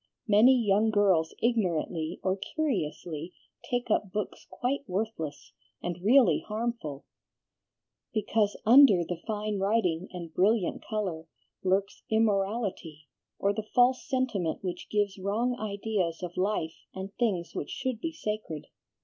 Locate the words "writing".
9.59-10.07